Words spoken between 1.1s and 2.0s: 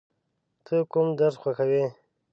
درس خوښوې؟